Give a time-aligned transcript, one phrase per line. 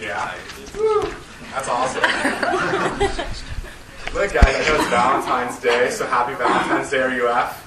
[0.00, 0.34] Yeah.
[1.52, 2.02] That's awesome.
[4.14, 7.66] Look, guys, I know it's Valentine's Day, so happy Valentine's Day, RUF.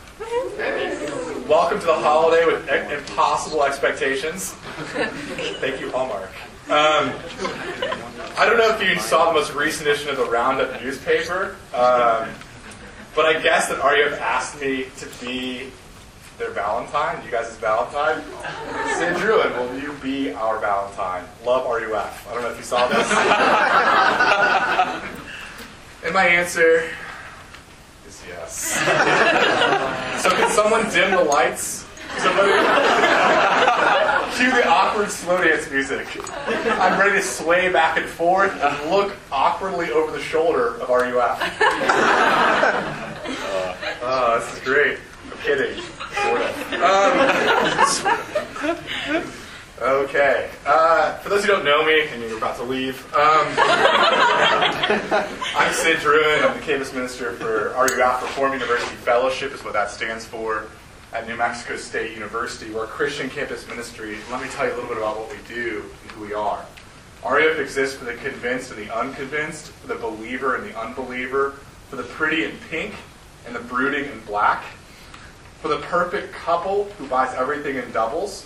[1.48, 4.52] Welcome to the holiday with e- impossible expectations.
[5.60, 6.30] Thank you, Hallmark.
[6.70, 7.12] Um,
[8.38, 12.30] I don't know if you saw the most recent issue of the Roundup newspaper, um,
[13.16, 15.72] but I guess that RUF asked me to be
[16.44, 18.22] their Valentine, you guys' is Valentine.
[18.98, 21.24] Sid Druin, will you be our Valentine?
[21.46, 22.28] Love RUF.
[22.30, 22.98] I don't know if you saw this.
[26.04, 26.84] and my answer
[28.06, 28.74] is yes.
[30.22, 31.86] so can someone dim the lights?
[32.18, 32.52] Somebody
[34.36, 36.06] cue the awkward slow dance music.
[36.28, 41.40] I'm ready to sway back and forth and look awkwardly over the shoulder of RUF.
[43.24, 44.98] Uh, oh, this is great.
[45.32, 45.82] I'm kidding.
[46.14, 47.18] Um,
[49.82, 50.50] okay.
[50.66, 53.48] Uh, for those who don't know me, and you're about to leave, um,
[55.56, 56.48] I'm Sid Druin.
[56.48, 60.68] I'm the campus minister for RUF Reformed University Fellowship, is what that stands for,
[61.14, 62.72] at New Mexico State University.
[62.72, 64.18] We're a Christian campus ministry.
[64.30, 66.64] Let me tell you a little bit about what we do and who we are.
[67.26, 71.56] RUF exists for the convinced and the unconvinced, for the believer and the unbeliever,
[71.90, 72.94] for the pretty and pink
[73.46, 74.64] and the brooding and black,
[75.64, 78.46] for the perfect couple who buys everything in doubles,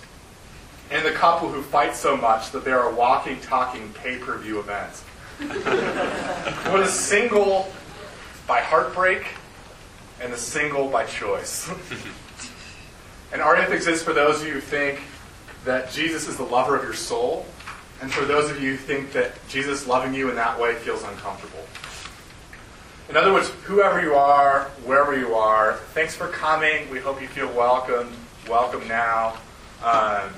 [0.91, 5.03] and the couple who fight so much that they're walking, talking pay per view events.
[5.39, 7.73] for the single
[8.45, 9.29] by heartbreak
[10.21, 11.67] and the single by choice.
[13.33, 15.01] and RF exists for those of you who think
[15.65, 17.47] that Jesus is the lover of your soul,
[17.99, 21.03] and for those of you who think that Jesus loving you in that way feels
[21.03, 21.65] uncomfortable.
[23.09, 26.89] In other words, whoever you are, wherever you are, thanks for coming.
[26.89, 28.11] We hope you feel welcome.
[28.49, 29.37] Welcome now.
[29.81, 30.29] Um,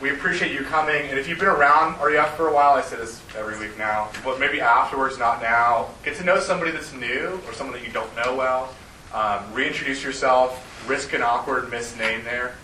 [0.00, 1.08] we appreciate you coming.
[1.08, 4.08] And if you've been around RUF for a while, I say this every week now,
[4.24, 7.92] but maybe afterwards, not now, get to know somebody that's new or someone that you
[7.92, 8.74] don't know well.
[9.12, 10.88] Um, reintroduce yourself.
[10.88, 12.54] Risk an awkward misname there.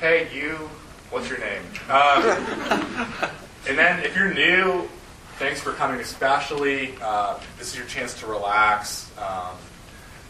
[0.00, 0.70] Hey, you,
[1.10, 1.62] what's your name?
[1.90, 2.24] Um,
[3.68, 4.88] and then if you're new,
[5.38, 6.94] thanks for coming, especially.
[7.02, 9.10] Uh, this is your chance to relax.
[9.18, 9.56] Um,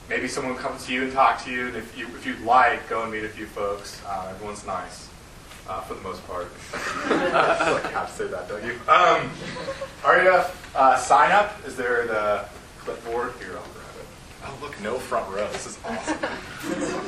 [0.08, 2.40] maybe someone will come to you and talk to you, and if, you, if you'd
[2.40, 4.00] like, go and meet a few folks.
[4.06, 5.08] Uh, everyone's nice,
[5.68, 6.48] uh, for the most part.
[7.04, 8.72] Like have to say that, don't you?
[8.88, 9.30] Um,
[10.04, 11.54] RUF uh, sign up.
[11.66, 12.44] Is there the
[12.78, 13.34] clipboard?
[13.38, 14.06] Here, I'll grab it.
[14.44, 15.48] Oh, look, no front row.
[15.52, 16.18] This is awesome.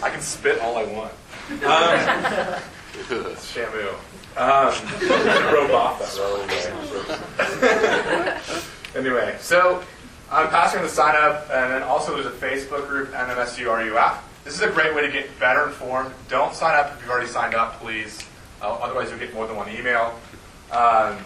[0.03, 1.13] I can spit all I want.
[1.51, 2.61] Um,
[3.37, 3.95] Shamu.
[4.37, 4.69] Um,
[5.75, 6.47] off that row
[9.07, 9.83] anyway, so
[10.31, 14.43] I'm passing the sign up, and then also there's a Facebook group, NMSU RUF.
[14.45, 16.13] This is a great way to get better informed.
[16.29, 18.27] Don't sign up if you've already signed up, please.
[18.61, 20.19] Uh, otherwise, you'll get more than one email.
[20.73, 21.19] Um,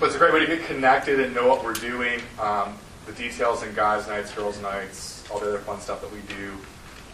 [0.00, 2.20] but it's a great way to get connected and know what we're doing.
[2.40, 6.20] Um, the details in guys' nights, girls' nights, all the other fun stuff that we
[6.20, 6.52] do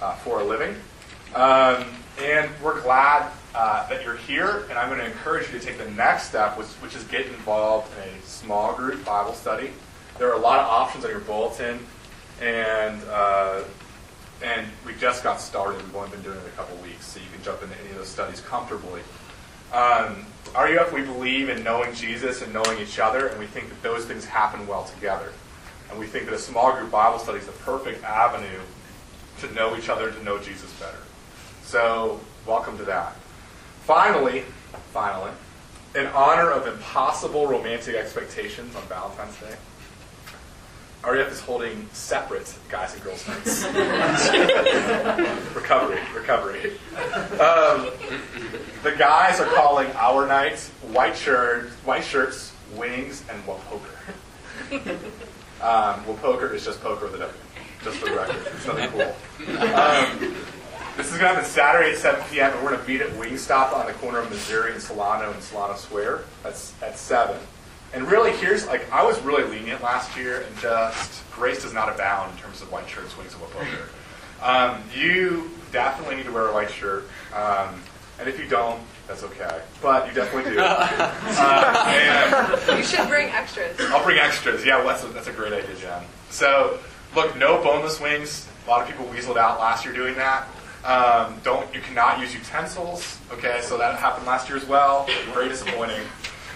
[0.01, 0.77] uh, for a living.
[1.35, 1.87] Um,
[2.21, 5.79] and we're glad uh, that you're here, and I'm going to encourage you to take
[5.79, 9.71] the next step, which, which is get involved in a small group Bible study.
[10.19, 11.79] There are a lot of options on your bulletin,
[12.41, 13.63] and uh,
[14.43, 15.83] and we just got started.
[15.83, 17.97] We've only been doing it a couple weeks, so you can jump into any of
[17.97, 19.03] those studies comfortably.
[19.73, 23.83] Um, RUF, we believe in knowing Jesus and knowing each other, and we think that
[23.83, 25.33] those things happen well together.
[25.91, 28.61] And we think that a small group Bible study is the perfect avenue
[29.41, 30.99] to know each other, to know Jesus better.
[31.71, 33.15] So, welcome to that.
[33.85, 34.43] Finally,
[34.93, 35.31] finally,
[35.95, 39.55] in honor of impossible romantic expectations on Valentine's Day,
[41.05, 43.63] RUF is holding separate guys and girls nights.
[45.55, 46.73] recovery, recovery.
[47.39, 47.87] Um,
[48.83, 53.95] the guys are calling our nights white shirts, white shirts, wings, and Wapoker.
[55.63, 57.39] Um, Wapoker is just poker with a W,
[57.85, 58.45] just for the record.
[58.57, 59.15] It's nothing cool.
[59.63, 60.35] Um,
[61.11, 62.53] this is going to happen Saturday at 7 p.m.
[62.53, 65.43] and we're going to meet at Wingstop on the corner of Missouri and Solano and
[65.43, 66.21] Solano Square.
[66.45, 67.37] That's at 7.
[67.93, 71.93] And really, here's like I was really lenient last year, and just grace does not
[71.93, 73.89] abound in terms of white shirts, wings, and poker.
[74.41, 77.83] Um, you definitely need to wear a white shirt, um,
[78.21, 79.61] and if you don't, that's okay.
[79.83, 80.61] But you definitely do.
[80.63, 83.77] Uh, and You should bring extras.
[83.81, 84.65] I'll bring extras.
[84.65, 86.05] Yeah, well, that's a, that's a great idea, Jen.
[86.29, 86.79] So,
[87.17, 88.47] look, no boneless wings.
[88.67, 90.47] A lot of people weaseled out last year doing that.
[90.85, 93.19] Um, don't you cannot use utensils.
[93.33, 95.07] Okay, so that happened last year as well.
[95.33, 96.03] Very disappointing.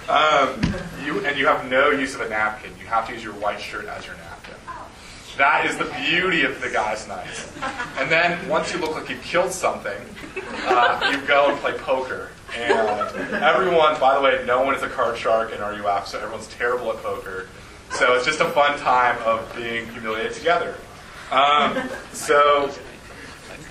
[0.08, 0.60] Um,
[1.04, 2.72] you and you have no use of a napkin.
[2.80, 4.54] You have to use your white shirt as your napkin.
[5.36, 7.26] That is the beauty of the guys' night.
[7.98, 10.00] And then once you look like you've killed something,
[10.66, 12.30] uh, you go and play poker.
[12.56, 13.10] And
[13.42, 16.90] everyone, by the way, no one is a card shark in RUF, so everyone's terrible
[16.92, 17.48] at poker.
[17.90, 20.76] So it's just a fun time of being humiliated together.
[21.32, 22.70] Um, so,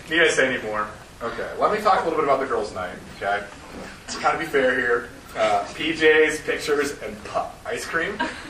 [0.10, 0.88] need I say any more?
[1.22, 2.98] Okay, let me talk a little bit about the girls' night.
[3.16, 3.44] Okay,
[4.10, 5.10] to kind of be fair here.
[5.36, 7.18] Uh, PJs, pictures, and
[7.66, 8.16] ice cream.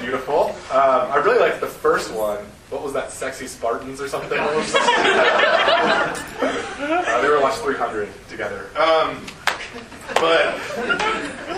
[0.00, 0.50] Beautiful.
[0.70, 2.44] Um, I really liked the first one.
[2.68, 3.10] What was that?
[3.12, 4.38] Sexy Spartans or something?
[4.38, 4.42] uh,
[7.22, 8.66] they were watching 300 together.
[8.76, 9.24] Um,
[10.16, 10.60] but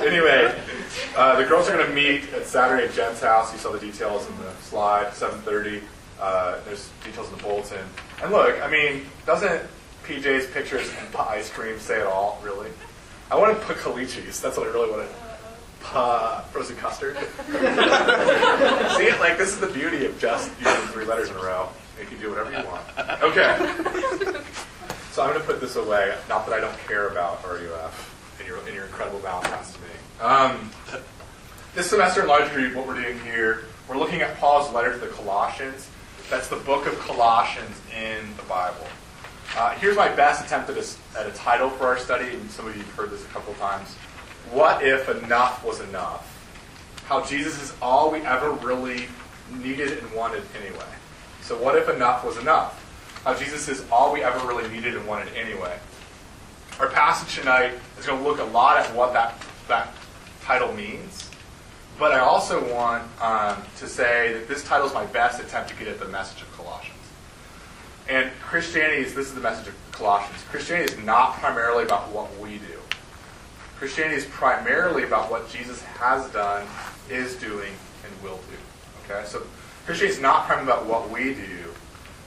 [0.06, 0.54] anyway,
[1.16, 3.52] uh, the girls are going to meet at Saturday at Jen's house.
[3.52, 5.08] You saw the details in the slide.
[5.08, 5.82] 7:30.
[6.20, 7.84] Uh, there's details in the bulletin.
[8.22, 9.62] And look, I mean, doesn't
[10.04, 12.40] PJ's pictures and ice cream say it all?
[12.42, 12.70] Really?
[13.30, 14.40] I wanted Pacalichis.
[14.40, 15.08] That's what I really wanted.
[15.80, 17.16] Pa frozen custard.
[17.46, 19.20] See it?
[19.20, 21.68] Like this is the beauty of just using three letters in a row.
[22.00, 23.22] You can do whatever you want.
[23.22, 24.42] Okay.
[25.18, 26.16] So I'm going to put this away.
[26.28, 29.88] Not that I don't care about RUF and your, and your incredible Valentine's to me.
[30.20, 30.70] Um,
[31.74, 34.98] this semester in Large Group, what we're doing here, we're looking at Paul's letter to
[34.98, 35.88] the Colossians.
[36.30, 38.86] That's the book of Colossians in the Bible.
[39.56, 42.66] Uh, here's my best attempt at a, at a title for our study, and some
[42.66, 43.94] of you have heard this a couple times.
[44.50, 46.26] What if enough was enough?
[47.06, 49.06] How Jesus is all we ever really
[49.56, 50.84] needed and wanted anyway.
[51.40, 52.84] So, what if enough was enough?
[53.24, 55.78] How Jesus is all we ever really needed and wanted anyway.
[56.78, 59.94] Our passage tonight is going to look a lot at what that, that
[60.42, 61.27] title means.
[61.98, 65.76] But I also want um, to say that this title is my best attempt to
[65.76, 66.94] get at the message of Colossians.
[68.08, 70.42] And Christianity is, this is the message of Colossians.
[70.48, 72.78] Christianity is not primarily about what we do.
[73.78, 76.66] Christianity is primarily about what Jesus has done,
[77.10, 77.72] is doing,
[78.04, 79.12] and will do.
[79.12, 79.26] Okay?
[79.26, 79.42] So
[79.84, 81.74] Christianity is not primarily about what we do.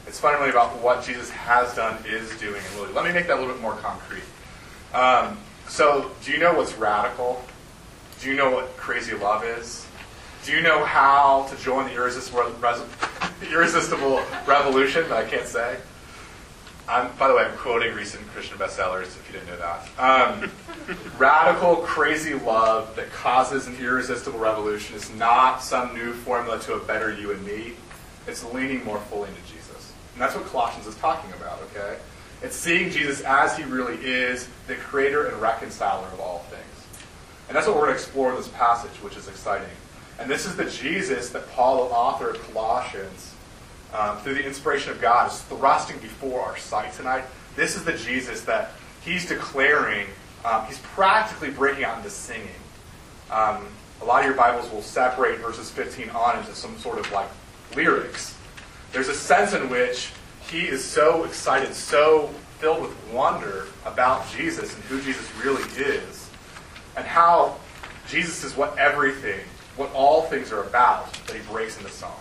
[0.06, 2.94] It's fundamentally about what Jesus has done, is doing, and will do.
[2.94, 4.24] Let me make that a little bit more concrete.
[4.94, 7.42] Um, so, do you know what's radical?
[8.22, 9.88] Do you know what crazy love is?
[10.46, 12.54] Do you know how to join the irresistible,
[13.52, 15.78] irresistible revolution I can't say?
[16.88, 20.44] I'm, by the way, I'm quoting recent Christian bestsellers, if you didn't know that.
[20.44, 20.52] Um,
[21.18, 26.80] radical, crazy love that causes an irresistible revolution is not some new formula to a
[26.80, 27.74] better you and me.
[28.28, 29.94] It's leaning more fully into Jesus.
[30.14, 31.98] And that's what Colossians is talking about, okay?
[32.44, 36.71] It's seeing Jesus as he really is, the creator and reconciler of all things.
[37.52, 39.68] And that's what we're going to explore in this passage, which is exciting.
[40.20, 43.36] And this is the Jesus that Paul, the author of Colossians,
[43.94, 47.26] um, through the inspiration of God, is thrusting before our sight tonight.
[47.58, 48.72] This is the Jesus that
[49.04, 50.08] he's declaring,
[50.46, 52.48] um, he's practically breaking out into singing.
[53.30, 53.68] Um,
[54.02, 57.28] a lot of your Bibles will separate verses 15 on into some sort of like
[57.76, 58.34] lyrics.
[58.94, 60.14] There's a sense in which
[60.50, 62.28] he is so excited, so
[62.60, 66.21] filled with wonder about Jesus and who Jesus really is,
[66.96, 67.58] and how
[68.08, 69.40] Jesus is what everything,
[69.76, 72.20] what all things are about, that he breaks into song.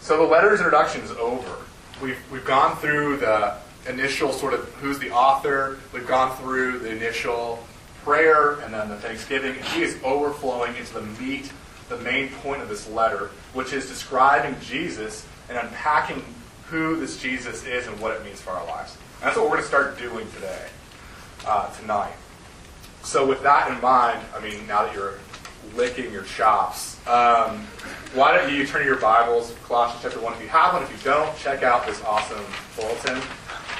[0.00, 1.56] So the letter's introduction is over.
[2.02, 3.56] We've, we've gone through the
[3.88, 7.66] initial sort of who's the author, we've gone through the initial
[8.04, 11.52] prayer and then the thanksgiving, and he is overflowing into the meat,
[11.88, 16.22] the main point of this letter, which is describing Jesus and unpacking
[16.70, 18.96] who this Jesus is and what it means for our lives.
[19.20, 20.66] And that's what we're going to start doing today,
[21.46, 22.12] uh, tonight.
[23.02, 25.14] So with that in mind, I mean, now that you're
[25.74, 27.66] licking your chops, um,
[28.14, 30.82] why don't you turn to your Bibles, Colossians chapter 1 if you have one.
[30.82, 32.44] If you don't, check out this awesome
[32.76, 33.20] bulletin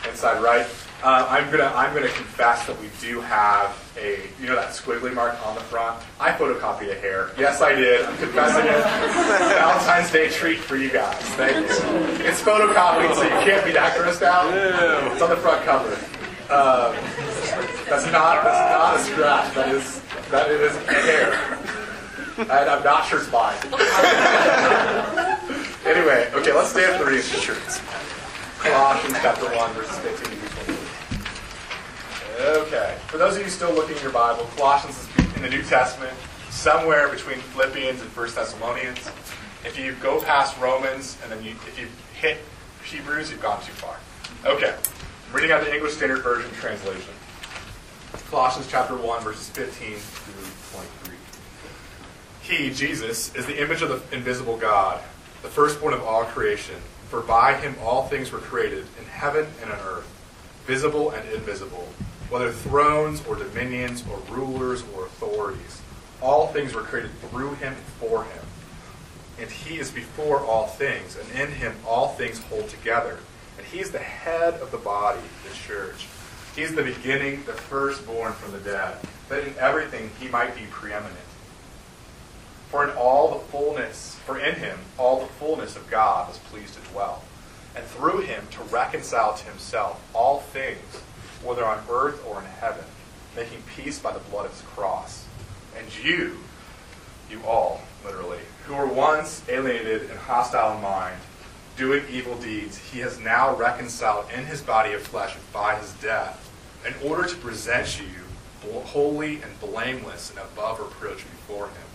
[0.09, 0.67] inside right.
[1.01, 5.15] Uh, I'm gonna I'm gonna confess that we do have a you know that squiggly
[5.15, 6.03] mark on the front.
[6.19, 7.31] I photocopied a hair.
[7.39, 8.05] Yes, I did.
[8.05, 9.55] I'm confessing it.
[9.55, 11.15] Valentine's Day treat for you guys.
[11.37, 12.27] Thank you.
[12.27, 14.53] It's photocopied, so you can't be that grossed out.
[15.13, 15.97] It's on the front cover.
[16.49, 16.97] Um,
[17.85, 19.53] that's not that's not a scratch.
[19.55, 20.01] That is
[20.31, 21.35] that is hair.
[22.39, 23.55] And I'm not sure it's mine.
[25.85, 27.83] anyway, okay, let's stand for the reading scriptures.
[28.61, 30.79] Colossians chapter 1, verses 15 to 20.
[32.67, 32.97] Okay.
[33.09, 36.15] For those of you still looking in your Bible, Colossians is in the New Testament,
[36.49, 39.11] somewhere between Philippians and 1 Thessalonians.
[39.67, 41.89] If you go past Romans and then you, if you
[42.19, 42.39] hit
[42.85, 43.99] Hebrews, you've gone too far.
[44.47, 44.75] Okay.
[45.31, 47.13] Reading out the English Standard Version translation.
[48.31, 51.17] Colossians chapter 1, verses 15 through 23.
[52.41, 55.03] He, Jesus, is the image of the invisible God,
[55.43, 56.77] the firstborn of all creation.
[57.11, 60.09] For by him all things were created, in heaven and on earth,
[60.65, 61.87] visible and invisible,
[62.31, 65.83] whether thrones or dominions or rulers or authorities.
[66.23, 68.45] All things were created through him and for him.
[69.39, 73.19] And he is before all things, and in him all things hold together.
[73.59, 76.07] And he is the head of the body, the church.
[76.57, 78.99] He's the beginning, the firstborn from the dead,
[79.29, 81.19] that in everything he might be preeminent.
[82.71, 86.75] For in all the fullness, for in him all the fullness of God was pleased
[86.75, 87.25] to dwell,
[87.75, 91.03] and through him to reconcile to himself all things,
[91.43, 92.85] whether on earth or in heaven,
[93.37, 95.27] making peace by the blood of his cross.
[95.77, 96.39] And you,
[97.31, 101.21] you all, literally, who were once alienated and hostile in mind,
[101.79, 106.45] doing evil deeds, he has now reconciled in his body of flesh by his death,
[106.87, 108.07] in order to present you
[108.85, 111.89] holy and blameless and above reproach before him.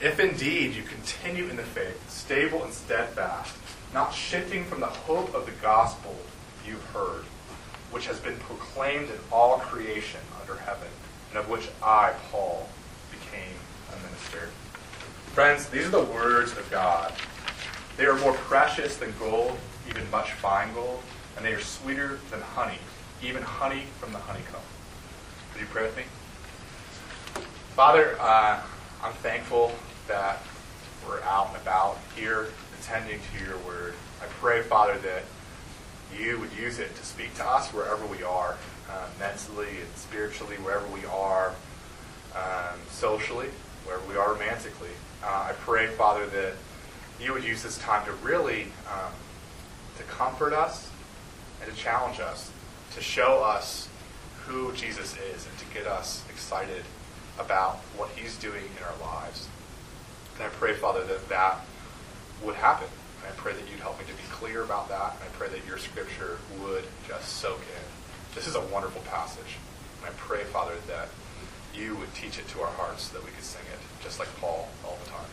[0.00, 3.54] If indeed you continue in the faith, stable and steadfast,
[3.92, 6.14] not shifting from the hope of the gospel
[6.66, 7.24] you've heard,
[7.90, 10.88] which has been proclaimed in all creation under heaven,
[11.30, 12.68] and of which I, Paul,
[13.10, 13.56] became
[13.92, 14.50] a minister.
[15.32, 17.12] Friends, these are the words of God.
[17.98, 19.58] They are more precious than gold,
[19.90, 21.02] even much fine gold,
[21.36, 22.78] and they are sweeter than honey,
[23.24, 24.60] even honey from the honeycomb.
[25.52, 26.04] Would you pray with me?
[27.74, 28.60] Father, uh,
[29.02, 29.72] I'm thankful
[30.06, 30.44] that
[31.08, 32.46] we're out and about here
[32.78, 33.94] attending to your word.
[34.22, 35.24] I pray, Father, that
[36.16, 38.56] you would use it to speak to us wherever we are,
[38.88, 41.52] uh, mentally and spiritually, wherever we are,
[42.36, 43.48] um, socially,
[43.84, 44.90] wherever we are romantically.
[45.20, 46.54] Uh, I pray, Father, that
[47.20, 49.12] you would use this time to really um,
[49.96, 50.90] to comfort us
[51.60, 52.50] and to challenge us,
[52.94, 53.88] to show us
[54.46, 56.84] who Jesus is, and to get us excited
[57.38, 59.48] about what he's doing in our lives.
[60.36, 61.58] And I pray, Father, that that
[62.42, 62.88] would happen.
[63.22, 65.14] And I pray that you'd help me to be clear about that.
[65.14, 68.34] And I pray that your scripture would just soak in.
[68.34, 69.58] This is a wonderful passage.
[70.00, 71.08] And I pray, Father, that
[71.74, 74.28] you would teach it to our hearts so that we could sing it, just like
[74.40, 75.26] Paul all the time.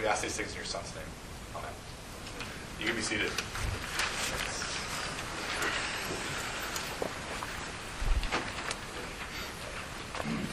[0.00, 1.04] We ask these things in your son's name.
[1.54, 1.70] Amen.
[2.78, 3.30] You can be seated.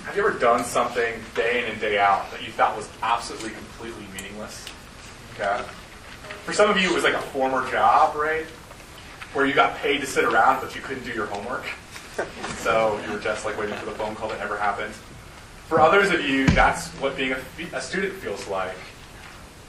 [0.03, 3.51] Have you ever done something day in and day out that you thought was absolutely,
[3.51, 4.65] completely meaningless?
[5.35, 5.63] Okay.
[6.43, 8.45] For some of you, it was like a former job, right?
[9.31, 11.65] Where you got paid to sit around, but you couldn't do your homework.
[12.57, 14.91] So you were just like waiting for the phone call that never happened.
[15.67, 17.37] For others of you, that's what being a,
[17.73, 18.75] a student feels like.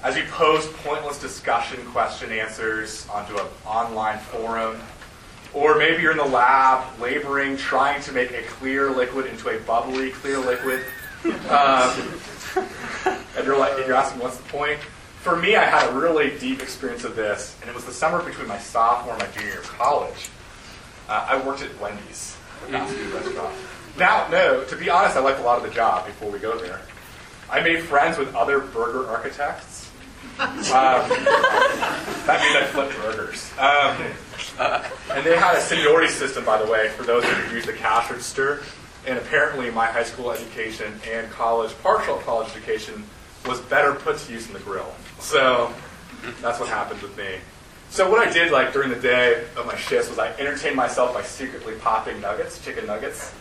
[0.00, 4.80] As you post pointless discussion question answers onto an online forum,
[5.52, 9.58] or maybe you're in the lab laboring, trying to make a clear liquid into a
[9.62, 10.84] bubbly clear liquid.
[11.50, 12.14] Um,
[13.36, 14.78] and you're like, you're asking, what's the point?
[15.20, 18.22] For me, I had a really deep experience of this, and it was the summer
[18.22, 20.30] between my sophomore and my junior year of college.
[21.08, 22.36] Uh, I worked at Wendy's,
[22.68, 23.54] a fast food restaurant.
[23.98, 26.56] Now, no, to be honest, I liked a lot of the job before we go
[26.56, 26.82] there.
[27.50, 29.67] I made friends with other burger architects.
[30.38, 31.08] Um,
[32.26, 33.50] that means I flipped burgers.
[33.58, 33.96] Um,
[35.16, 38.10] and they had a seniority system, by the way, for those who use the cash
[38.10, 38.62] register.
[39.06, 43.04] And apparently, my high school education and college, partial college education,
[43.46, 44.92] was better put to use in the grill.
[45.18, 45.72] So
[46.40, 47.36] that's what happened with me.
[47.90, 51.14] So what I did, like during the day of my shifts, was I entertained myself
[51.14, 53.32] by secretly popping nuggets, chicken nuggets,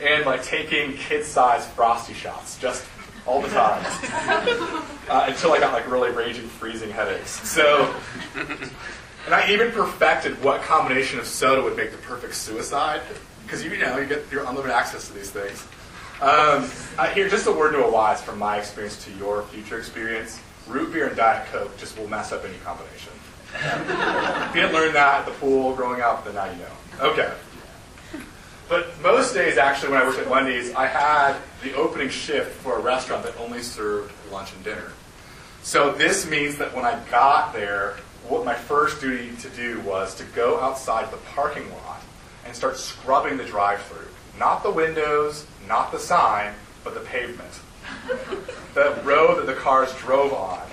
[0.00, 2.86] and like taking kid-sized frosty shots, just
[3.26, 3.84] all the time,
[5.08, 7.30] uh, until I got like really raging, freezing headaches.
[7.48, 7.94] So,
[8.34, 13.02] and I even perfected what combination of soda would make the perfect suicide,
[13.42, 15.66] because you know you get your unlimited access to these things.
[16.20, 19.78] Um, uh, here, just a word to a wise from my experience to your future
[19.78, 20.40] experience.
[20.66, 23.12] Root beer and Diet Coke just will mess up any combination.
[23.54, 27.10] if you didn't learn that at the pool growing up, then now you know.
[27.10, 27.32] Okay.
[28.70, 32.78] But most days, actually, when I worked at Wendy's, I had the opening shift for
[32.78, 34.92] a restaurant that only served lunch and dinner.
[35.64, 37.96] So this means that when I got there,
[38.28, 42.00] what my first duty to do was to go outside the parking lot
[42.46, 44.06] and start scrubbing the drive-through.
[44.38, 47.60] Not the windows, not the sign, but the pavement.
[48.74, 50.64] the road that the cars drove on.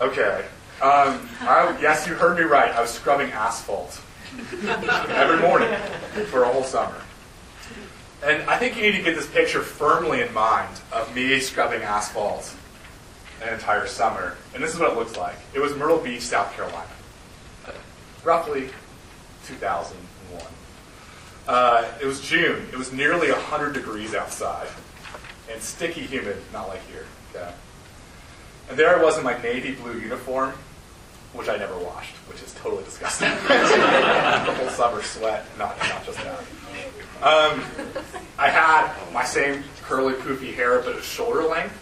[0.00, 0.44] Okay.
[0.80, 2.70] Um, I, yes, you heard me right.
[2.70, 4.00] I was scrubbing asphalt
[5.10, 5.72] every morning
[6.26, 6.96] for a whole summer.
[8.24, 11.82] And I think you need to get this picture firmly in mind of me scrubbing
[11.82, 12.54] asphalt
[13.42, 14.36] an entire summer.
[14.54, 15.36] And this is what it looks like.
[15.54, 16.88] It was Myrtle Beach, South Carolina.
[18.22, 18.68] Roughly
[19.46, 20.44] 2001.
[21.48, 22.64] Uh, it was June.
[22.72, 24.68] It was nearly 100 degrees outside.
[25.50, 27.06] And sticky humid, not like here.
[27.34, 27.52] Okay?
[28.68, 30.52] And there I was in my navy blue uniform,
[31.32, 33.28] which I never washed, which is totally disgusting.
[33.48, 36.38] the whole summer sweat, not, not just that.
[37.22, 37.64] Um,
[38.38, 41.78] I had my same curly, poofy hair, but at shoulder length.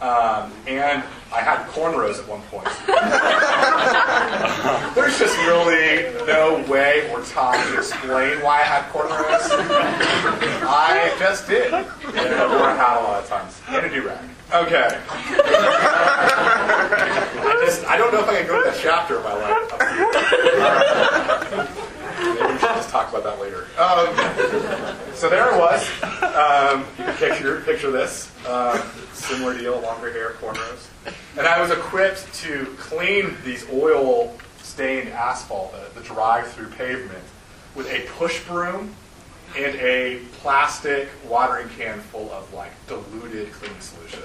[0.00, 1.02] Um, and
[1.32, 2.68] I had cornrows at one point.
[4.94, 9.48] There's just really no way or time to explain why I had cornrows.
[10.68, 11.72] I just did.
[11.72, 13.58] And I had a lot of times.
[13.68, 14.28] And a do-rag.
[14.52, 15.00] Okay.
[17.88, 19.72] I don't know if I can go to that chapter of my life.
[22.18, 23.66] Maybe we should just talk about that later.
[23.78, 25.86] Um, so there I was.
[26.02, 28.32] Um, you can picture, picture this.
[28.46, 28.80] Um,
[29.12, 30.88] similar deal, longer hair, cornrows.
[31.36, 37.24] And I was equipped to clean these oil stained asphalt, the, the drive through pavement,
[37.74, 38.94] with a push broom
[39.56, 44.22] and a plastic watering can full of like diluted cleaning solution.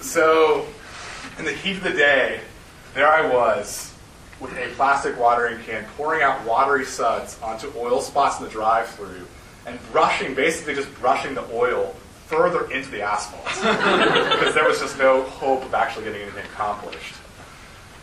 [0.00, 0.66] So,
[1.38, 2.40] in the heat of the day,
[2.94, 3.94] there I was
[4.40, 8.88] with a plastic watering can pouring out watery suds onto oil spots in the drive
[8.90, 9.26] through
[9.66, 11.94] and brushing, basically just brushing the oil
[12.26, 17.14] further into the asphalt because there was just no hope of actually getting anything accomplished.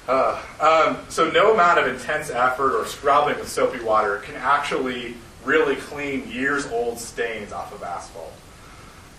[0.08, 5.16] Uh, um, so no amount of intense effort or scrubbing with soapy water can actually
[5.44, 8.34] really clean years old stains off of asphalt.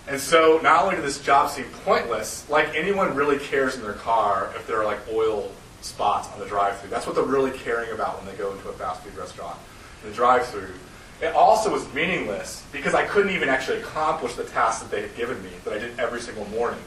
[0.08, 3.94] And so not only did this job seem pointless, like anyone really cares in their
[3.94, 6.90] car if there are like oil spots on the drive-through.
[6.90, 9.58] That's what they're really caring about when they go into a fast food restaurant,
[10.04, 10.74] the drive-through.
[11.20, 15.16] It also was meaningless because I couldn't even actually accomplish the task that they had
[15.16, 16.80] given me that I did every single morning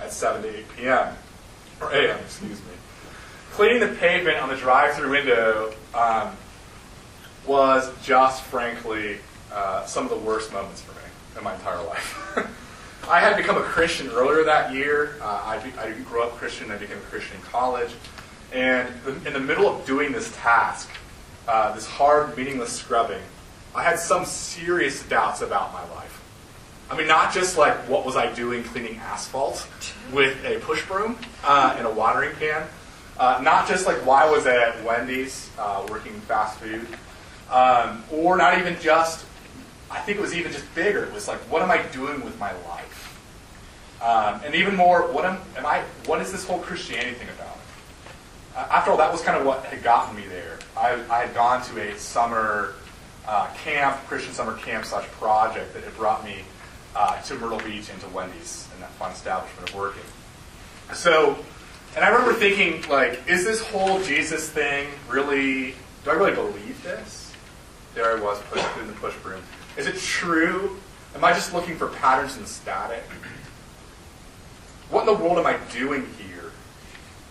[0.00, 1.14] at 7 to 8 p.m.
[1.80, 2.18] or a.m.
[2.18, 2.72] Excuse me.
[3.52, 6.34] Cleaning the pavement on the drive-through window um,
[7.46, 9.18] was just frankly
[9.52, 10.99] uh, some of the worst moments for me
[11.36, 12.36] in my entire life.
[13.08, 15.16] I had become a Christian earlier that year.
[15.20, 16.70] Uh, I, I grew up Christian.
[16.70, 17.90] I became a Christian in college.
[18.52, 18.88] And
[19.26, 20.90] in the middle of doing this task,
[21.48, 23.22] uh, this hard, meaningless scrubbing,
[23.74, 26.20] I had some serious doubts about my life.
[26.90, 29.66] I mean, not just like what was I doing cleaning asphalt
[30.12, 32.66] with a push broom uh, and a watering can,
[33.18, 36.88] uh, not just like why was I at Wendy's uh, working fast food,
[37.50, 39.24] um, or not even just.
[39.90, 41.04] I think it was even just bigger.
[41.04, 43.06] It was like, what am I doing with my life?
[44.02, 45.82] Um, and even more, what am, am I?
[46.06, 47.58] What is this whole Christianity thing about?
[48.56, 50.58] Uh, after all, that was kind of what had gotten me there.
[50.76, 52.74] I, I had gone to a summer
[53.26, 56.38] uh, camp, Christian summer camp slash project that had brought me
[56.96, 60.02] uh, to Myrtle Beach and to Wendy's and that fun establishment of working.
[60.94, 61.38] So,
[61.94, 65.74] and I remember thinking, like, is this whole Jesus thing really?
[66.04, 67.32] Do I really believe this?
[67.94, 69.42] There I was, pushed in the push broom.
[69.76, 70.78] Is it true?
[71.14, 73.04] Am I just looking for patterns in static?
[74.90, 76.52] What in the world am I doing here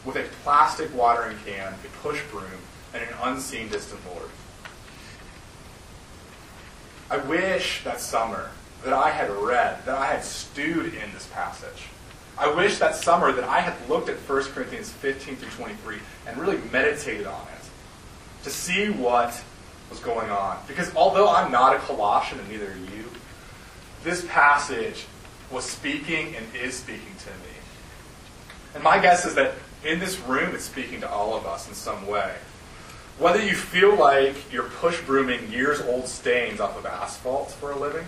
[0.06, 2.46] with a plastic watering can, a push broom,
[2.94, 4.30] and an unseen distant Lord?
[7.10, 8.52] I wish that summer
[8.84, 11.88] that I had read, that I had stewed in this passage.
[12.38, 16.38] I wish that summer that I had looked at 1 Corinthians 15 through 23 and
[16.38, 19.44] really meditated on it to see what
[19.90, 20.58] was going on.
[20.68, 23.06] Because although I'm not a Colossian and neither are you,
[24.04, 25.06] this passage
[25.52, 27.56] was speaking and is speaking to me.
[28.76, 31.74] And my guess is that in this room it's speaking to all of us in
[31.74, 32.36] some way.
[33.18, 37.78] Whether you feel like you're push brooming years old stains off of asphalt for a
[37.78, 38.06] living,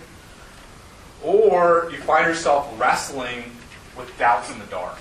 [1.22, 3.44] or you find yourself wrestling
[3.96, 4.98] with doubts in the dark.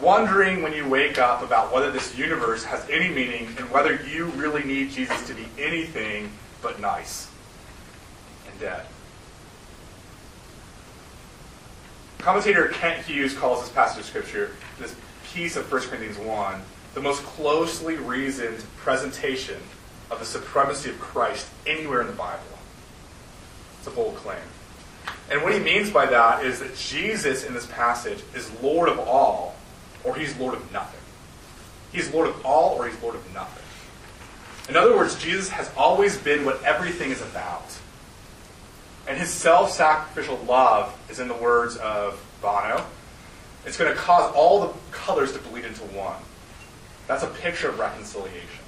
[0.00, 4.26] Wondering when you wake up about whether this universe has any meaning and whether you
[4.36, 6.30] really need Jesus to be anything
[6.62, 7.28] but nice
[8.50, 8.84] and dead.
[12.18, 14.94] Commentator Kent Hughes calls this passage of Scripture, this
[15.32, 16.62] piece of 1 Corinthians 1,
[16.94, 19.60] the most closely reasoned presentation
[20.10, 22.42] of the supremacy of Christ anywhere in the Bible.
[23.78, 24.38] It's a bold claim.
[25.30, 28.98] And what he means by that is that Jesus in this passage is Lord of
[28.98, 29.54] all,
[30.04, 31.00] or he's Lord of nothing.
[31.92, 33.62] He's Lord of all, or he's Lord of nothing.
[34.68, 37.78] In other words, Jesus has always been what everything is about.
[39.06, 42.84] And his self sacrificial love is in the words of Bono.
[43.66, 46.20] It's going to cause all the colors to bleed into one.
[47.06, 48.64] That's a picture of reconciliation.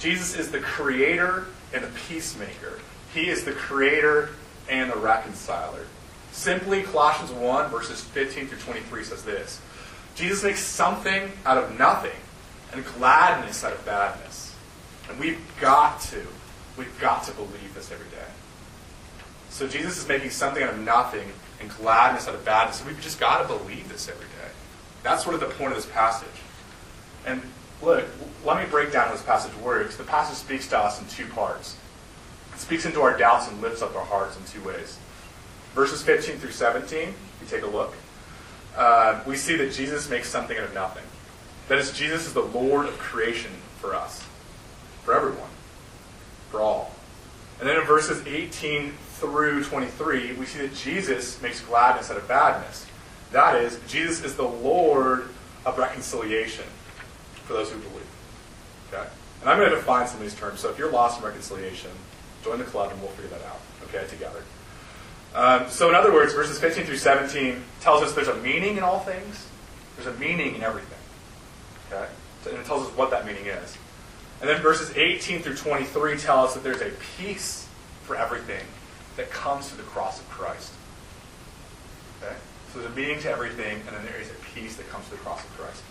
[0.00, 2.80] Jesus is the creator and the peacemaker.
[3.14, 4.30] He is the creator
[4.68, 5.86] and the reconciler.
[6.32, 9.60] Simply, Colossians 1, verses 15 through 23 says this
[10.14, 12.16] Jesus makes something out of nothing
[12.72, 14.54] and gladness out of badness.
[15.08, 16.26] And we've got to,
[16.76, 18.26] we've got to believe this every day.
[19.50, 22.80] So Jesus is making something out of nothing and gladness out of badness.
[22.80, 24.50] And we've just got to believe this every day.
[25.02, 26.28] That's sort of the point of this passage.
[27.26, 27.42] And
[27.82, 28.04] look,
[28.44, 29.96] let me break down how this passage works.
[29.96, 31.76] The passage speaks to us in two parts.
[32.54, 34.98] It speaks into our doubts and lifts up our hearts in two ways.
[35.74, 37.14] Verses 15 through 17, you
[37.48, 37.94] take a look,
[38.76, 41.04] uh, we see that Jesus makes something out of nothing.
[41.68, 44.22] That is, Jesus is the Lord of creation for us,
[45.02, 45.50] for everyone,
[46.50, 46.94] for all.
[47.60, 52.26] And then in verses 18 through 23, we see that Jesus makes gladness out of
[52.26, 52.86] badness.
[53.30, 55.28] That is, Jesus is the Lord
[55.64, 56.64] of reconciliation
[57.44, 58.06] for those who believe.
[58.92, 59.06] Okay?
[59.40, 60.60] And I'm going to define some of these terms.
[60.60, 61.90] So if you're lost in reconciliation,
[62.42, 64.42] join the club and we'll figure that out, okay, together.
[65.34, 68.82] Um, so in other words, verses 15 through 17 tells us there's a meaning in
[68.82, 69.46] all things.
[69.96, 70.98] There's a meaning in everything.
[71.90, 72.06] Okay?
[72.48, 73.76] And it tells us what that meaning is.
[74.40, 77.68] And then verses 18 through 23 tell us that there's a peace
[78.04, 78.64] for everything
[79.16, 80.72] that comes through the cross of Christ.
[82.22, 82.34] Okay?
[82.72, 85.18] So there's a meaning to everything, and then there is a peace that comes through
[85.18, 85.82] the cross of Christ.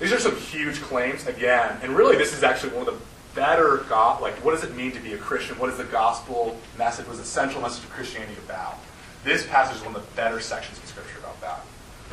[0.00, 3.00] These are some huge claims, again, and really this is actually one of the
[3.36, 5.56] better, God, like what does it mean to be a Christian?
[5.58, 7.06] What is the gospel message?
[7.06, 8.78] What is the central message of Christianity about?
[9.22, 11.60] This passage is one of the better sections of Scripture about that.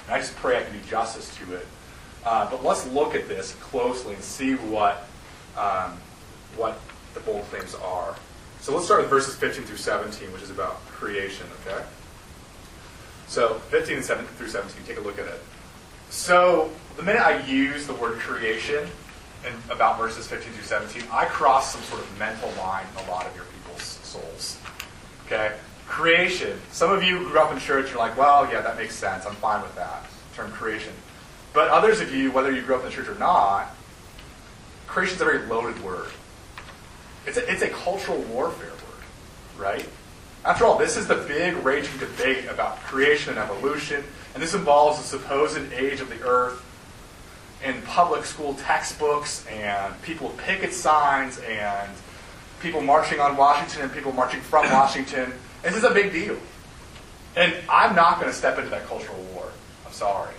[0.05, 1.65] And I just pray I can do justice to it.
[2.25, 5.07] Uh, but let's look at this closely and see what,
[5.57, 5.97] um,
[6.55, 6.79] what
[7.13, 8.15] the bold claims are.
[8.59, 11.83] So let's start with verses 15 through 17, which is about creation, okay?
[13.27, 15.41] So 15 and 7 through 17, take a look at it.
[16.09, 18.88] So the minute I use the word creation
[19.45, 23.12] in about verses 15 through 17, I cross some sort of mental line in a
[23.12, 24.58] lot of your people's souls.
[25.25, 25.56] Okay?
[25.88, 26.60] Creation.
[26.71, 29.25] Some of you grew up in church, you're like, well, yeah, that makes sense.
[29.25, 30.93] I'm fine with that term creation.
[31.53, 33.75] But others of you, whether you grew up in the church or not,
[34.88, 36.10] creation is a very loaded word.
[37.25, 39.88] It's a, it's a cultural warfare word, right?
[40.45, 44.03] After all, this is the big raging debate about creation and evolution,
[44.34, 46.65] and this involves the supposed age of the earth
[47.63, 51.89] in public school textbooks and people with picket signs and
[52.62, 55.34] people marching on Washington and people marching from Washington.
[55.62, 56.38] This is a big deal.
[57.36, 59.49] And I'm not going to step into that cultural war.
[59.86, 60.34] I'm sorry.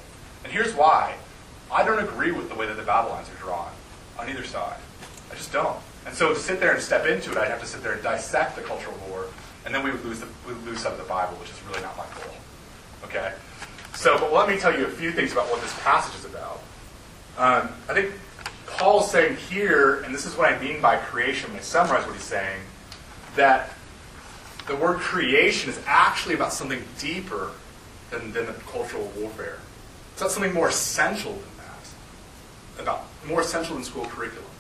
[0.45, 1.15] And here's why.
[1.73, 3.73] I don't agree with the way that the battle lines are drawn
[4.19, 4.79] on either side.
[5.31, 5.79] I just don't.
[6.07, 8.03] And so to sit there and step into it, I'd have to sit there and
[8.03, 9.27] dissect the cultural war,
[9.65, 11.61] and then we would lose, the, we would lose some of the Bible, which is
[11.67, 12.35] really not my goal.
[13.05, 13.33] Okay?
[13.95, 16.61] So, but let me tell you a few things about what this passage is about.
[17.37, 18.13] Um, I think
[18.67, 22.15] Paul's saying here, and this is what I mean by creation when I summarize what
[22.15, 22.61] he's saying,
[23.37, 23.71] that
[24.67, 27.51] the word creation is actually about something deeper
[28.11, 29.59] than, than the cultural warfare.
[30.13, 32.83] It's about something more essential than that.
[32.83, 34.51] About more essential than school curriculum.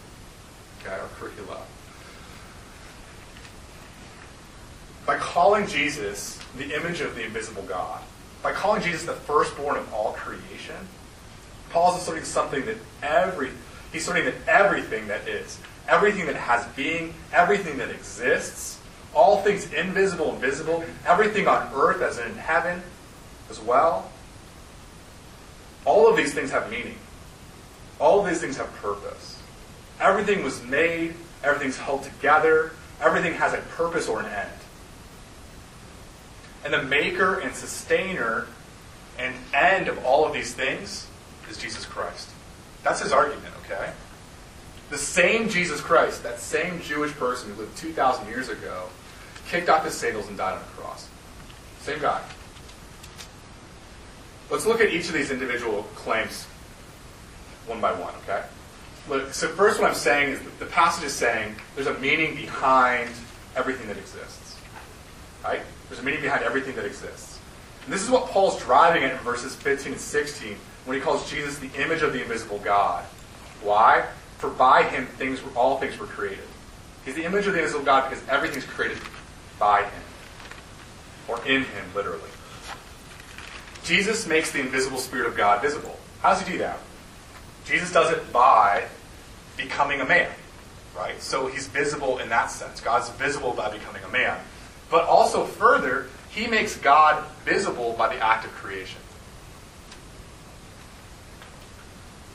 [0.83, 1.59] Okay, or curricula.
[5.07, 8.03] By calling Jesus the image of the invisible God,
[8.43, 10.77] by calling Jesus the firstborn of all creation,
[11.75, 13.51] Paul's asserting something that every
[13.93, 15.59] he's asserting that everything that is,
[15.89, 18.79] everything that has being, everything that exists,
[19.13, 22.81] all things invisible and visible, everything on earth as in heaven
[23.51, 24.09] as well,
[25.85, 26.97] all of these things have meaning.
[27.99, 29.43] All of these things have purpose.
[29.99, 34.49] Everything was made, everything's held together, everything has a purpose or an end.
[36.65, 38.47] And the maker and sustainer
[39.19, 41.09] and end of all of these things
[41.51, 42.31] is Jesus Christ.
[42.83, 43.91] That's his argument, okay?
[44.91, 48.85] The same Jesus Christ, that same Jewish person who lived 2,000 years ago,
[49.49, 51.09] kicked off his sandals and died on the cross.
[51.81, 52.23] Same guy.
[54.51, 56.45] Let's look at each of these individual claims
[57.67, 58.45] one by one, okay?
[59.09, 63.11] Look, so first what I'm saying is the passage is saying there's a meaning behind
[63.57, 64.57] everything that exists.
[65.43, 65.61] Right?
[65.89, 67.39] There's a meaning behind everything that exists.
[67.85, 71.31] And this is what Paul's driving at in verses 15 and 16 when he calls
[71.31, 73.05] Jesus the image of the invisible God.
[73.63, 74.07] Why?
[74.39, 76.45] For by him things all things were created.
[77.05, 78.99] He's the image of the invisible God because everything's created
[79.59, 80.03] by him.
[81.29, 82.21] Or in him, literally.
[83.85, 85.99] Jesus makes the invisible Spirit of God visible.
[86.21, 86.79] How does he do that?
[87.65, 88.85] Jesus does it by
[89.57, 90.31] becoming a man,
[90.97, 91.21] right?
[91.21, 92.81] So he's visible in that sense.
[92.81, 94.39] God's visible by becoming a man.
[94.91, 99.01] But also further, he makes God visible by the act of creation.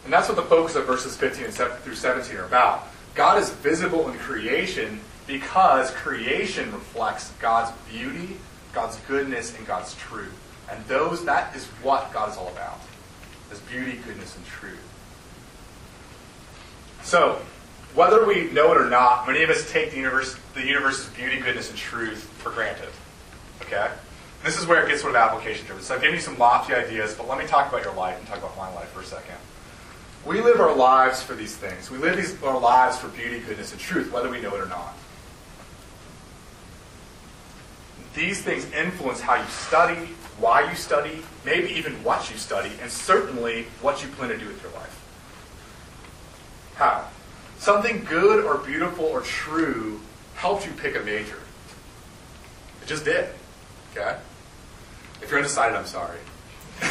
[0.09, 2.87] And that's what the focus of verses 15 and through 17 are about.
[3.13, 8.37] God is visible in creation because creation reflects God's beauty,
[8.73, 10.35] God's goodness, and God's truth.
[10.67, 12.79] And those that is what God is all about.
[13.51, 14.81] Is beauty, goodness, and truth.
[17.03, 17.39] So,
[17.93, 21.39] whether we know it or not, many of us take the universe, the universe's beauty,
[21.39, 22.89] goodness, and truth for granted.
[23.61, 23.91] Okay?
[24.43, 25.83] This is where it gets sort of application driven.
[25.83, 28.27] So I've given you some lofty ideas, but let me talk about your life and
[28.27, 29.35] talk about my life for a second.
[30.25, 31.89] We live our lives for these things.
[31.89, 34.67] We live these, our lives for beauty, goodness, and truth, whether we know it or
[34.67, 34.95] not.
[38.19, 42.91] these things influence how you study, why you study, maybe even what you study, and
[42.91, 44.95] certainly what you plan to do with your life.
[46.75, 47.07] How?
[47.57, 50.01] Something good or beautiful or true
[50.35, 51.39] helped you pick a major.
[52.81, 53.29] It just did.
[53.95, 54.17] Okay?
[55.21, 56.19] If you're undecided, I'm sorry.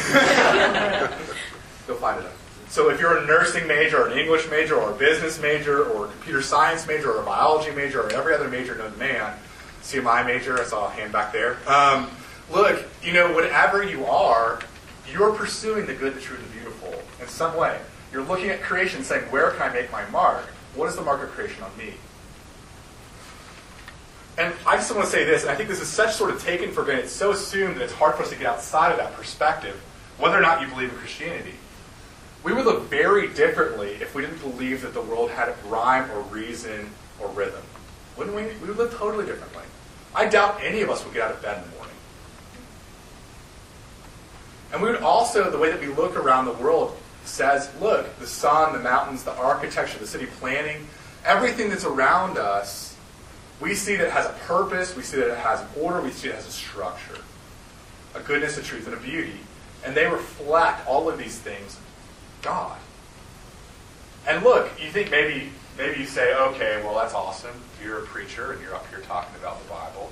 [1.87, 2.31] Go find it out.
[2.69, 6.05] So if you're a nursing major, or an English major, or a business major, or
[6.05, 9.35] a computer science major, or a biology major, or every other major known to man,
[9.81, 11.57] CMI major, I saw a hand back there.
[11.67, 12.11] Um,
[12.51, 14.59] look, you know, whatever you are,
[15.11, 17.79] you're pursuing the good, the true, the beautiful in some way.
[18.13, 20.45] You're looking at creation saying, where can I make my mark?
[20.75, 21.93] What is the mark of creation on me?
[24.37, 26.41] And I just want to say this, and I think this is such sort of
[26.41, 29.13] taken for granted, so assumed that it's hard for us to get outside of that
[29.13, 29.75] perspective,
[30.19, 31.55] whether or not you believe in Christianity.
[32.43, 36.21] We would look very differently if we didn't believe that the world had rhyme or
[36.21, 37.61] reason or rhythm.
[38.17, 38.43] Wouldn't we?
[38.61, 39.63] We would live totally differently.
[40.15, 41.95] I doubt any of us would get out of bed in the morning.
[44.71, 48.27] And we would also, the way that we look around the world says, look, the
[48.27, 50.87] sun, the mountains, the architecture, the city planning,
[51.25, 52.95] everything that's around us,
[53.59, 56.11] we see that it has a purpose, we see that it has an order, we
[56.11, 57.17] see it has a structure,
[58.15, 59.39] a goodness, a truth, and a beauty.
[59.85, 61.77] And they reflect all of these things
[62.41, 62.77] God.
[64.27, 67.55] And look, you think maybe maybe you say, okay, well that's awesome.
[67.83, 70.11] You're a preacher and you're up here talking about the Bible.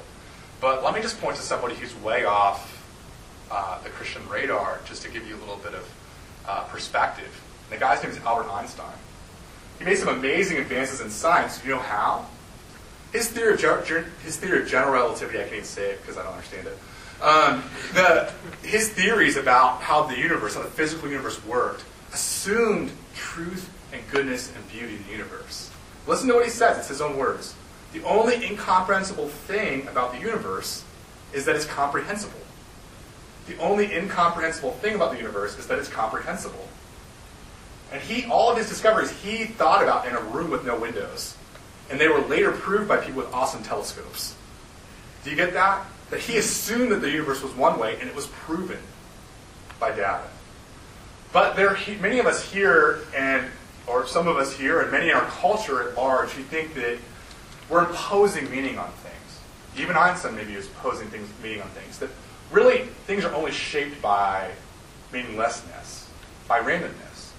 [0.59, 2.73] But let me just point to somebody who's way off
[3.51, 5.89] uh, the Christian radar, just to give you a little bit of
[6.47, 7.41] uh, perspective.
[7.69, 8.93] And the guy's name is Albert Einstein.
[9.79, 11.63] He made some amazing advances in science.
[11.63, 12.25] You know how?
[13.13, 16.17] His theory of, ger- his theory of general relativity, I can't even say it because
[16.17, 16.77] I don't understand it.
[17.21, 17.63] Um,
[17.93, 18.31] the,
[18.63, 21.83] his theories about how the universe, how the physical universe worked,
[22.17, 25.69] assumed truth and goodness and beauty in the universe.
[26.07, 27.53] Listen to what he says, it's his own words.
[27.93, 30.83] The only incomprehensible thing about the universe
[31.31, 32.39] is that it's comprehensible.
[33.45, 36.67] The only incomprehensible thing about the universe is that it's comprehensible.
[37.91, 41.37] And he, all of his discoveries, he thought about in a room with no windows.
[41.91, 44.35] And they were later proved by people with awesome telescopes.
[45.23, 45.85] Do you get that?
[46.09, 48.79] That he assumed that the universe was one way, and it was proven
[49.79, 50.23] by data.
[51.33, 53.45] But there many of us here, and
[53.85, 56.97] or some of us here, and many in our culture at large, who think that
[57.69, 59.39] we're imposing meaning on things.
[59.77, 61.99] Even Einstein maybe is imposing things, meaning on things.
[61.99, 62.09] That
[62.51, 64.51] really things are only shaped by
[65.11, 66.09] meaninglessness,
[66.47, 67.31] by randomness.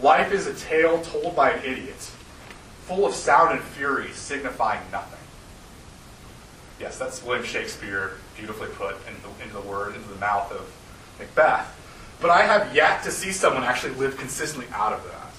[0.00, 2.10] Life is a tale told by an idiot,
[2.82, 5.18] full of sound and fury, signifying nothing.
[6.78, 10.70] Yes, that's William Shakespeare beautifully put into the, into the word, into the mouth of
[11.18, 11.72] Macbeth.
[12.20, 15.32] But I have yet to see someone actually live consistently out of that.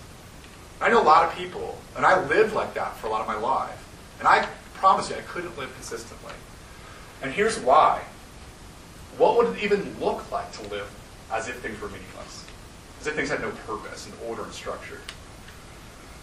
[0.79, 3.27] I know a lot of people, and I lived like that for a lot of
[3.27, 3.83] my life.
[4.19, 6.33] And I promise you, I couldn't live consistently.
[7.21, 8.01] And here's why.
[9.17, 10.87] What would it even look like to live
[11.31, 12.45] as if things were meaningless?
[13.01, 14.99] As if things had no purpose and order and structure?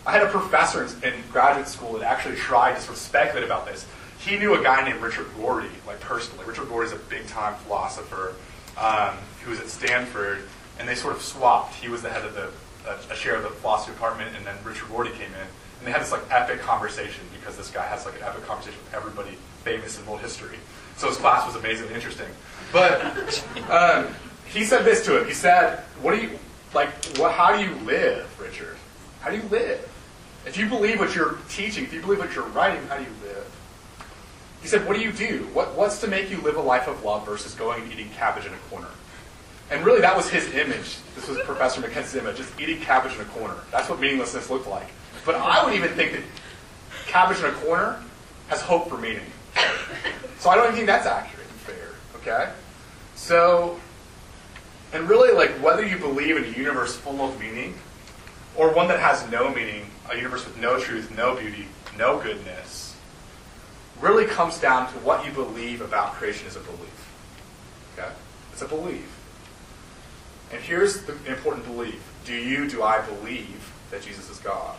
[0.07, 3.67] I had a professor in graduate school that actually tried to sort of speculate about
[3.67, 3.87] this.
[4.19, 6.45] He knew a guy named Richard Rorty, like personally.
[6.45, 8.35] Richard Rorty is a big time philosopher
[8.79, 10.43] um, who was at Stanford,
[10.79, 11.75] and they sort of swapped.
[11.75, 12.51] He was the head of the
[12.87, 15.47] a, chair of the philosophy department, and then Richard Rorty came in,
[15.79, 18.79] and they had this like epic conversation because this guy has like an epic conversation
[18.85, 20.59] with everybody famous in world history.
[20.97, 22.29] So his class was amazingly interesting.
[22.73, 24.09] But um,
[24.47, 25.27] he said this to him.
[25.27, 26.39] He said, "What do you
[26.75, 26.91] like?
[27.17, 27.33] What?
[27.33, 28.77] How do you live, Richard?
[29.21, 29.91] How do you live?
[30.47, 33.11] If you believe what you're teaching, if you believe what you're writing, how do you
[33.25, 33.44] live?"
[34.65, 35.47] He said, "What do you do?
[35.53, 38.47] What, what's to make you live a life of love versus going and eating cabbage
[38.47, 38.89] in a corner?"
[39.71, 40.97] And really, that was his image.
[41.15, 43.57] This was Professor McKenzie's image, just eating cabbage in a corner.
[43.71, 44.89] That's what meaninglessness looked like.
[45.27, 46.23] But I would even think that
[47.07, 48.03] cabbage in a corner
[48.49, 49.27] has hope for meaning.
[50.39, 51.89] So I don't even think that's accurate and fair.
[52.17, 52.51] Okay?
[53.17, 53.79] So,
[54.95, 57.75] and really, like, whether you believe in a universe full of meaning
[58.57, 62.84] or one that has no meaning, a universe with no truth, no beauty, no goodness,
[64.01, 67.13] really comes down to what you believe about creation as a belief.
[67.97, 68.09] Okay?
[68.53, 69.11] It's a belief.
[70.53, 74.77] And here's the important belief Do you, do I believe that Jesus is God?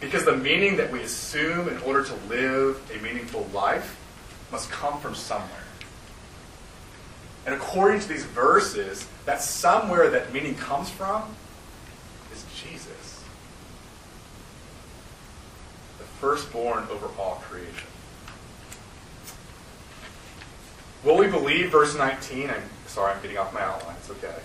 [0.00, 3.98] Because the meaning that we assume in order to live a meaningful life
[4.50, 5.48] must come from somewhere.
[7.46, 11.22] And according to these verses, that somewhere that meaning comes from
[12.32, 13.22] is Jesus.
[15.98, 17.88] The firstborn over all creation.
[21.02, 22.48] Will we believe verse 19?
[22.48, 23.96] I'm sorry, I'm getting off my outline.
[23.98, 24.36] It's okay.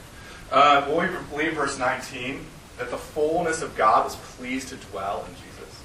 [0.51, 2.43] Uh, will we believe verse 19
[2.79, 5.83] that the fullness of God was pleased to dwell in Jesus?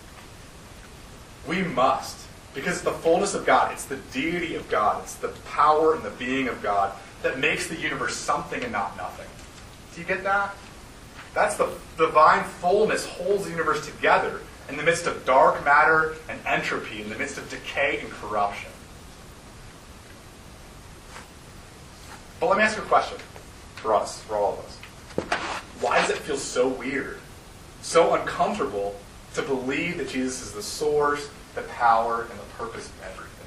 [1.46, 2.26] We must.
[2.54, 6.10] Because the fullness of God, it's the deity of God, it's the power and the
[6.10, 9.28] being of God that makes the universe something and not nothing.
[9.94, 10.54] Do you get that?
[11.34, 14.40] That's the divine fullness holds the universe together
[14.72, 18.70] in the midst of dark matter and entropy, in the midst of decay and corruption.
[22.40, 23.18] But let me ask you a question
[23.76, 24.78] for us, for all of us.
[25.82, 27.18] Why does it feel so weird,
[27.82, 28.98] so uncomfortable
[29.34, 33.46] to believe that Jesus is the source, the power, and the purpose of everything?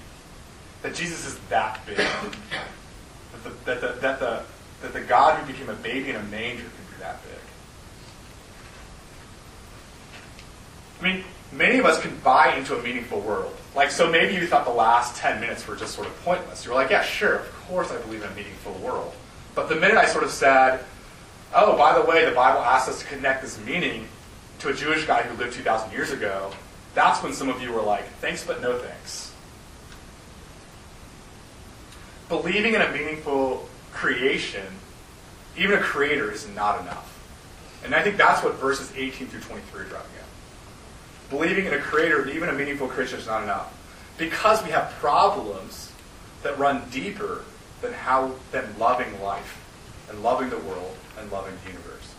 [0.83, 1.97] That Jesus is that big.
[1.97, 4.43] That the, that the, that the,
[4.83, 7.31] that the God who became a baby in a manger can be that big.
[10.94, 13.55] I mean, many of us can buy into a meaningful world.
[13.75, 16.65] Like, so maybe you thought the last 10 minutes were just sort of pointless.
[16.65, 19.13] You were like, yeah, sure, of course I believe in a meaningful world.
[19.53, 20.83] But the minute I sort of said,
[21.53, 24.07] oh, by the way, the Bible asks us to connect this meaning
[24.59, 26.51] to a Jewish guy who lived 2,000 years ago,
[26.93, 29.33] that's when some of you were like, thanks, but no thanks.
[32.29, 34.65] Believing in a meaningful creation,
[35.57, 37.11] even a creator, is not enough.
[37.83, 40.14] And I think that's what verses 18 through 23 are driving.
[41.29, 43.71] Believing in a creator, even a meaningful creation, is not enough.
[44.17, 45.91] Because we have problems
[46.43, 47.43] that run deeper
[47.81, 49.61] than how than loving life
[50.09, 52.13] and loving the world and loving the universe.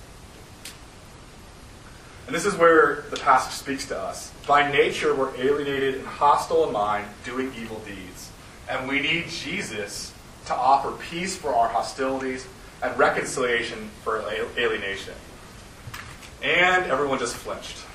[2.27, 4.33] And this is where the passage speaks to us.
[4.47, 8.31] By nature, we're alienated and hostile in mind, doing evil deeds.
[8.69, 10.13] And we need Jesus
[10.47, 12.47] to offer peace for our hostilities
[12.83, 14.25] and reconciliation for
[14.59, 15.15] alienation.
[16.43, 17.86] And everyone just flinched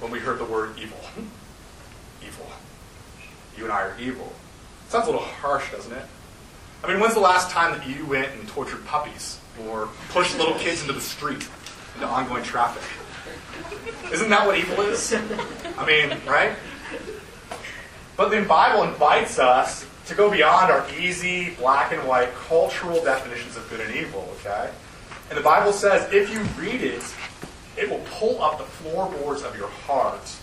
[0.00, 0.98] when we heard the word evil.
[2.22, 2.46] evil.
[3.56, 4.32] You and I are evil.
[4.88, 6.04] Sounds a little harsh, doesn't it?
[6.82, 10.54] I mean, when's the last time that you went and tortured puppies or pushed little
[10.54, 11.48] kids into the street
[11.94, 12.82] into ongoing traffic?
[14.12, 15.12] Isn't that what evil is?
[15.76, 16.52] I mean, right?
[18.16, 23.56] But the Bible invites us to go beyond our easy black and white cultural definitions
[23.56, 24.70] of good and evil, okay?
[25.28, 27.02] And the Bible says if you read it,
[27.78, 30.36] it will pull up the floorboards of your heart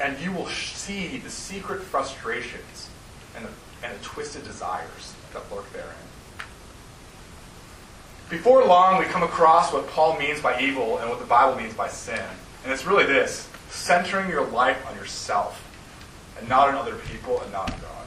[0.00, 2.90] and you will see the secret frustrations
[3.36, 3.50] and the,
[3.86, 5.88] and the twisted desires that lurk therein.
[8.28, 11.74] Before long, we come across what Paul means by evil and what the Bible means
[11.74, 12.22] by sin.
[12.64, 15.62] And it's really this centering your life on yourself
[16.38, 18.06] and not on other people and not on God.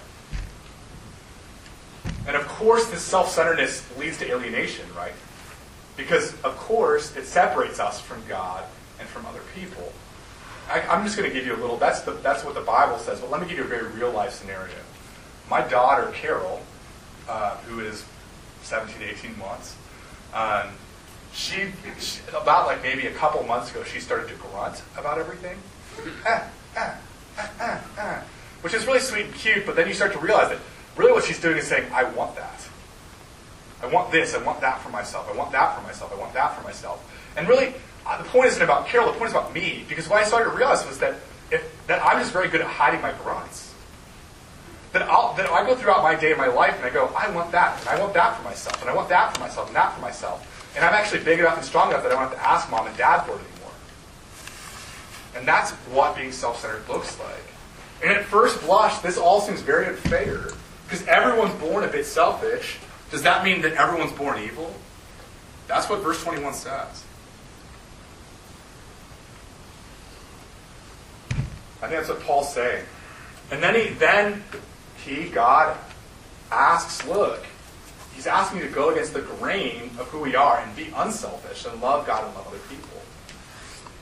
[2.27, 5.13] And of course, this self centeredness leads to alienation, right?
[5.97, 8.63] Because, of course, it separates us from God
[8.99, 9.91] and from other people.
[10.69, 12.97] I, am just going to give you a little, that's, the, that's what the Bible
[12.97, 14.73] says, but let me give you a very real life scenario.
[15.49, 16.61] My daughter, Carol,
[17.29, 18.03] uh, who is
[18.63, 19.75] 17, 18 months,
[20.33, 20.69] um,
[21.33, 21.67] she,
[21.99, 25.57] she, about like maybe a couple months ago, she started to grunt about everything.
[26.25, 26.97] Ah, ah,
[27.37, 28.23] ah, ah, ah,
[28.61, 30.59] which is really sweet and cute, but then you start to realize that
[30.97, 32.54] really what she's doing is saying, I want that.
[33.81, 36.33] I want this, I want that for myself, I want that for myself, I want
[36.33, 37.03] that for myself.
[37.37, 37.73] And really,
[38.05, 40.51] uh, the point isn't about Carol, the point is about me, because what I started
[40.51, 41.15] to realize was that,
[41.51, 43.73] if, that I'm just very good at hiding my grunts.
[44.93, 47.29] That, I'll, that I go throughout my day and my life and I go, I
[47.31, 49.75] want that, and I want that for myself, and I want that for myself, and
[49.75, 50.73] that for myself.
[50.75, 52.87] And I'm actually big enough and strong enough that I don't have to ask mom
[52.87, 53.71] and dad for it anymore.
[55.35, 57.43] And that's what being self centered looks like.
[58.03, 60.49] And at first blush, this all seems very unfair
[60.83, 62.77] because everyone's born a bit selfish.
[63.15, 64.75] Does that mean that everyone's born evil?
[65.67, 67.05] That's what verse 21 says.
[71.81, 72.83] I think that's what Paul's saying.
[73.51, 74.43] And then he, then
[74.97, 75.77] he, God,
[76.51, 77.45] asks, look,
[78.13, 81.65] he's asking you to go against the grain of who we are and be unselfish
[81.65, 82.99] and love God and love other people.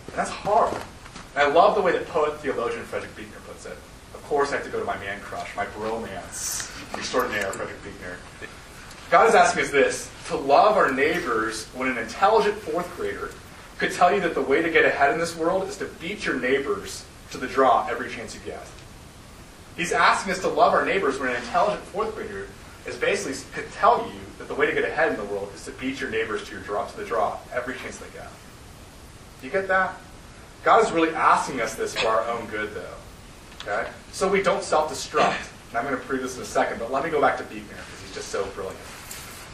[0.07, 0.73] And that's hard.
[1.35, 3.77] And I love the way that poet theologian Frederick Buechner puts it.
[4.15, 8.17] Of course, I have to go to my man crush, my bromance extraordinaire, Frederick Buechner.
[9.13, 13.29] God is asking us this to love our neighbors when an intelligent fourth grader
[13.77, 16.25] could tell you that the way to get ahead in this world is to beat
[16.25, 18.65] your neighbors to the draw every chance you get.
[19.77, 22.47] He's asking us to love our neighbors when an intelligent fourth grader
[22.87, 25.63] is basically could tell you that the way to get ahead in the world is
[25.65, 28.29] to beat your neighbors to your draw to the draw every chance they get.
[29.41, 29.93] Do you get that?
[30.63, 32.95] God is really asking us this for our own good, though.
[33.61, 33.91] Okay?
[34.11, 35.49] So we don't self-destruct.
[35.69, 37.43] And I'm going to prove this in a second, but let me go back to
[37.43, 38.79] Buechner because he's just so brilliant.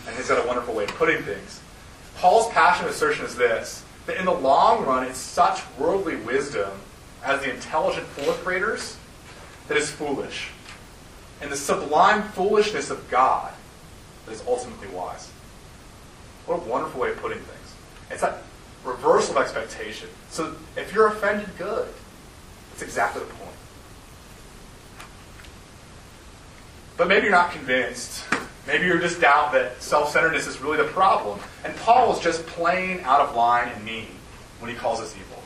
[0.10, 1.62] And he's got a wonderful way of putting things.
[2.18, 6.72] Paul's passionate assertion is this that in the long run, it's such worldly wisdom
[7.24, 8.98] as the intelligent fourth graders
[9.68, 10.50] that is foolish.
[11.42, 13.54] And the sublime foolishness of God
[14.26, 15.30] that is ultimately wise.
[16.48, 17.76] What a wonderful way of putting things.
[18.10, 18.42] It's that
[18.84, 20.10] reversal of expectation.
[20.32, 21.88] So if you're offended, good.
[22.72, 23.56] That's exactly the point.
[26.98, 28.24] But maybe you're not convinced.
[28.68, 31.40] Maybe you're just doubt that self-centeredness is really the problem.
[31.64, 34.08] And Paul is just plain out of line and mean
[34.60, 35.42] when he calls us evil.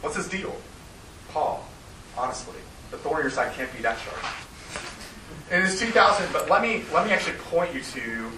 [0.00, 0.54] What's his deal?
[1.30, 1.66] Paul,
[2.16, 2.54] honestly.
[2.90, 4.16] The thorn in your side can't be that sharp.
[5.50, 8.30] In his 2000, but let me let me actually point you to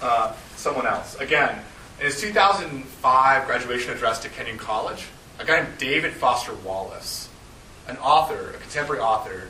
[0.00, 1.16] uh, someone else.
[1.16, 1.58] Again,
[1.98, 5.06] in his 2005 graduation address to Kenyon College,
[5.38, 7.28] a guy named David Foster Wallace,
[7.86, 9.48] an author, a contemporary author,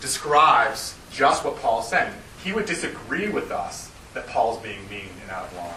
[0.00, 2.12] describes just what Paul is saying.
[2.42, 5.74] He would disagree with us that Paul's being mean and out of line.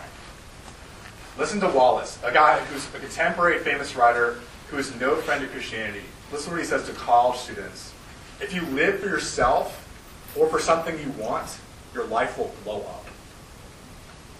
[1.37, 5.51] Listen to Wallace, a guy who's a contemporary famous writer who is no friend of
[5.51, 6.01] Christianity.
[6.31, 7.93] Listen to what he says to college students.
[8.39, 9.87] If you live for yourself
[10.35, 11.57] or for something you want,
[11.93, 13.05] your life will blow up.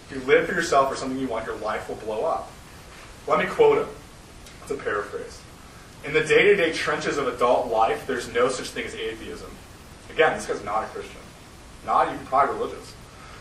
[0.09, 2.51] If you live for yourself or something you want, your life will blow up.
[3.27, 3.93] Let me quote him.
[4.63, 5.41] It's a paraphrase.
[6.03, 9.51] In the day to day trenches of adult life, there's no such thing as atheism.
[10.13, 11.21] Again, this guy's not a Christian,
[11.85, 12.93] not even probably religious.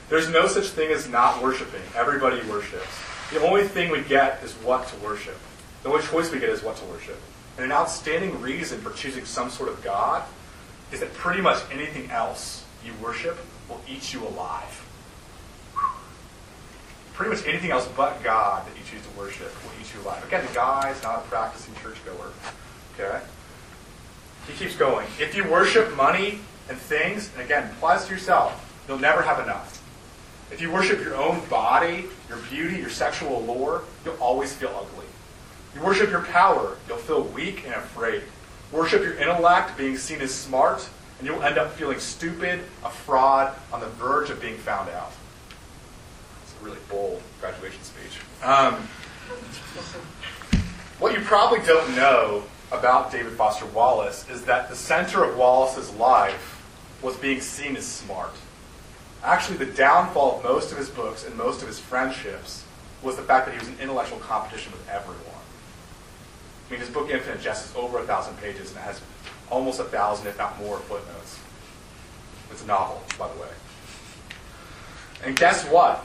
[0.08, 1.82] There's no such thing as not worshiping.
[1.96, 2.88] Everybody worships.
[3.32, 5.38] The only thing we get is what to worship.
[5.82, 7.18] The only choice we get is what to worship.
[7.56, 10.24] And an outstanding reason for choosing some sort of God
[10.92, 14.86] is that pretty much anything else you worship will eat you alive.
[17.14, 20.24] Pretty much anything else but God that you choose to worship will eat you alive.
[20.26, 22.32] Again, the guy's not a practicing churchgoer.
[22.98, 23.20] Okay?
[24.46, 25.06] He keeps going.
[25.20, 26.40] If you worship money
[26.70, 29.76] and things, and again, to yourself, you'll never have enough.
[30.52, 35.06] If you worship your own body, your beauty, your sexual allure, you'll always feel ugly.
[35.74, 38.22] You worship your power, you'll feel weak and afraid.
[38.72, 43.54] Worship your intellect, being seen as smart, and you'll end up feeling stupid, a fraud,
[43.72, 45.12] on the verge of being found out.
[46.44, 48.20] It's a really bold graduation speech.
[48.44, 48.74] Um,
[51.00, 55.92] what you probably don't know about David Foster Wallace is that the center of Wallace's
[55.94, 56.59] life
[57.02, 58.32] was being seen as smart.
[59.22, 62.64] Actually, the downfall of most of his books and most of his friendships
[63.02, 65.24] was the fact that he was in intellectual competition with everyone.
[66.68, 69.00] I mean, his book Infinite Jest is over a thousand pages and it has
[69.50, 71.38] almost a thousand, if not more, footnotes.
[72.50, 73.48] It's a novel, by the way.
[75.24, 76.04] And guess what?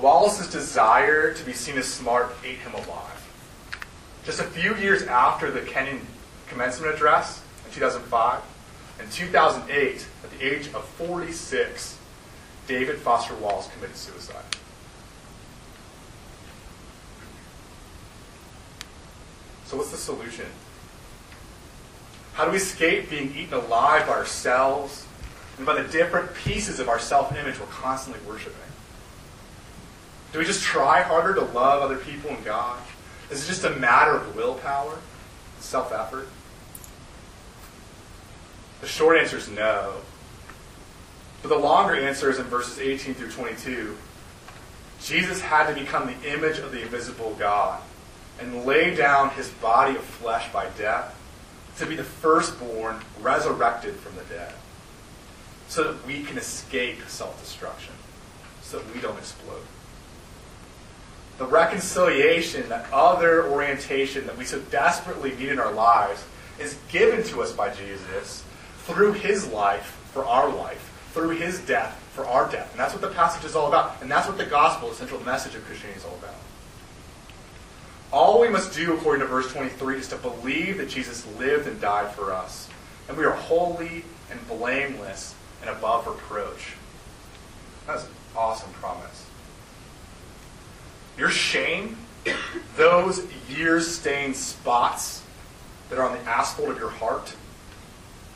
[0.00, 3.28] Wallace's desire to be seen as smart ate him alive.
[4.24, 6.00] Just a few years after the Kenyon
[6.48, 8.40] commencement address in 2005,
[9.02, 11.98] in 2008, at the age of 46,
[12.66, 14.44] David Foster Wallace committed suicide.
[19.64, 20.46] So, what's the solution?
[22.34, 25.06] How do we escape being eaten alive by ourselves
[25.56, 28.56] and by the different pieces of our self image we're constantly worshiping?
[30.32, 32.80] Do we just try harder to love other people and God?
[33.30, 34.98] Is it just a matter of willpower,
[35.60, 36.28] self effort?
[38.80, 39.94] The short answer is no.
[41.42, 43.96] But the longer answer is in verses 18 through 22.
[45.02, 47.80] Jesus had to become the image of the invisible God
[48.38, 51.16] and lay down his body of flesh by death
[51.78, 54.52] to be the firstborn resurrected from the dead
[55.68, 57.94] so that we can escape self destruction,
[58.62, 59.62] so that we don't explode.
[61.38, 66.24] The reconciliation, that other orientation that we so desperately need in our lives,
[66.58, 68.44] is given to us by Jesus
[68.84, 72.70] through his life for our life through his death for our death.
[72.72, 74.00] And that's what the passage is all about.
[74.00, 76.34] And that's what the gospel, the central message of Christianity, is all about.
[78.12, 81.80] All we must do, according to verse 23, is to believe that Jesus lived and
[81.80, 82.68] died for us.
[83.08, 86.74] And we are holy and blameless and above reproach.
[87.86, 89.26] That's an awesome promise.
[91.16, 91.98] Your shame,
[92.76, 95.22] those years stained spots
[95.88, 97.34] that are on the asphalt of your heart,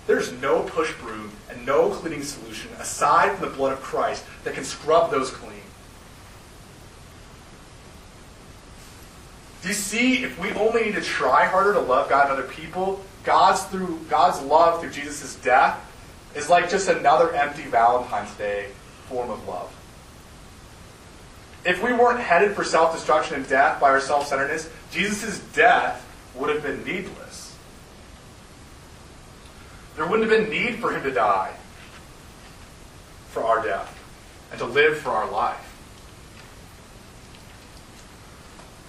[0.06, 4.54] there's no push broom and no cleaning solution aside from the blood of Christ that
[4.54, 5.60] can scrub those clean.
[9.62, 12.48] Do you see, if we only need to try harder to love God and other
[12.48, 15.80] people, God's through God's love through Jesus' death
[16.34, 18.68] is like just another empty Valentine's Day
[19.08, 19.74] form of love.
[21.64, 26.62] If we weren't headed for self-destruction and death by our self-centeredness, Jesus' death would have
[26.62, 27.23] been needless.
[29.96, 31.54] There wouldn't have been need for him to die
[33.28, 34.00] for our death
[34.50, 35.70] and to live for our life.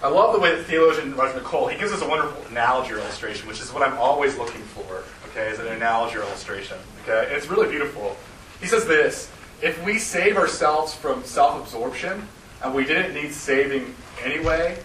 [0.02, 2.98] I love the way that theologian Roger Nicole, he gives us a wonderful analogy or
[2.98, 6.76] illustration, which is what I'm always looking for, okay, is an analogy or illustration.
[7.02, 7.34] Okay?
[7.34, 8.16] it's really beautiful.
[8.60, 9.30] He says this
[9.62, 12.28] if we save ourselves from self absorption
[12.62, 14.78] and we didn't need saving anyway,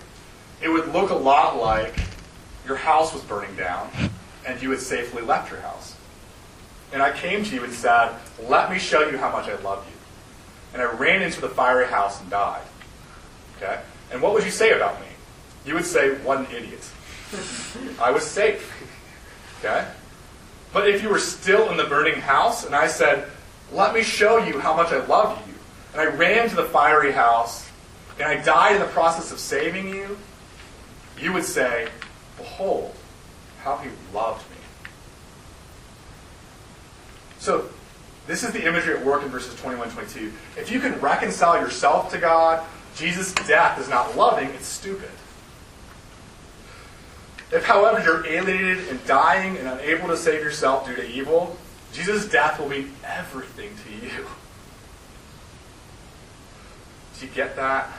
[0.61, 1.99] it would look a lot like
[2.65, 3.89] your house was burning down
[4.47, 5.90] and you had safely left your house.
[6.93, 8.13] And I came to you and said,
[8.47, 9.97] Let me show you how much I love you.
[10.73, 12.63] And I ran into the fiery house and died.
[13.57, 13.81] Okay?
[14.11, 15.07] And what would you say about me?
[15.65, 16.87] You would say, What an idiot.
[18.01, 18.71] I was safe.
[19.59, 19.87] Okay?
[20.73, 23.27] But if you were still in the burning house and I said,
[23.71, 25.53] Let me show you how much I love you,
[25.93, 27.69] and I ran to the fiery house
[28.19, 30.17] and I died in the process of saving you,
[31.19, 31.87] you would say,
[32.37, 32.95] Behold,
[33.63, 34.50] how he loved me.
[37.41, 37.67] So,
[38.27, 40.31] this is the imagery at work in verses 21 and 22.
[40.57, 42.63] If you can reconcile yourself to God,
[42.95, 45.09] Jesus' death is not loving, it's stupid.
[47.51, 51.57] If, however, you're alienated and dying and unable to save yourself due to evil,
[51.93, 54.27] Jesus' death will mean everything to you.
[57.19, 57.91] Do you get that?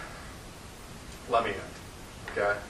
[1.28, 2.38] Let me end.
[2.38, 2.60] Okay?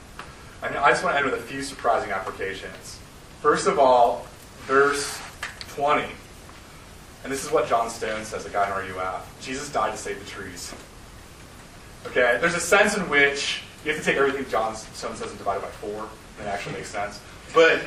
[0.63, 2.97] Mean, I just want to end with a few surprising applications.
[3.41, 4.25] First of all,
[4.65, 5.21] verse
[5.75, 6.07] 20.
[7.23, 9.41] And this is what John Stone says, a guy in RUF.
[9.41, 10.73] Jesus died to save the trees.
[12.07, 12.37] Okay?
[12.41, 15.57] There's a sense in which you have to take everything John Stone says and divide
[15.57, 16.09] it by four.
[16.39, 17.21] And it actually makes sense.
[17.53, 17.81] But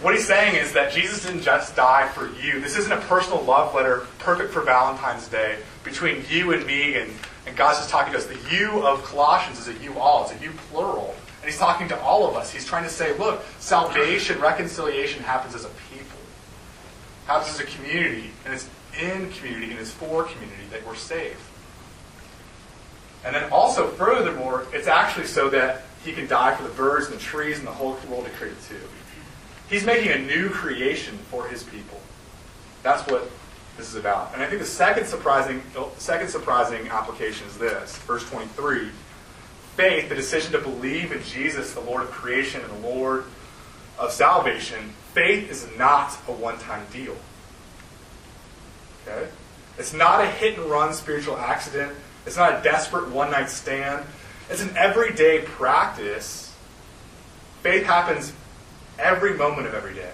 [0.00, 2.60] what he's saying is that Jesus didn't just die for you.
[2.60, 7.10] This isn't a personal love letter perfect for Valentine's Day between you and me, and,
[7.46, 8.26] and God's just talking to us.
[8.26, 11.14] The you of Colossians is a you all, it's a you plural.
[11.40, 12.52] And he's talking to all of us.
[12.52, 16.18] He's trying to say, look, salvation, reconciliation happens as a people,
[17.26, 18.68] happens as a community, and it's
[18.98, 21.40] in community and it's for community that we're saved.
[23.24, 27.14] And then also, furthermore, it's actually so that he can die for the birds and
[27.16, 28.80] the trees and the whole world he created too.
[29.68, 32.00] He's making a new creation for his people.
[32.82, 33.30] That's what
[33.76, 34.32] this is about.
[34.34, 35.62] And I think the second surprising,
[35.98, 38.88] second surprising application is this, verse 23.
[39.76, 43.24] Faith, the decision to believe in Jesus, the Lord of creation and the Lord
[43.98, 47.16] of salvation, faith is not a one-time deal.
[49.08, 49.28] Okay?
[49.78, 51.94] It's not a hit and run spiritual accident.
[52.26, 54.04] It's not a desperate one night stand.
[54.50, 56.54] It's an everyday practice.
[57.62, 58.32] Faith happens
[58.98, 60.12] every moment of every day.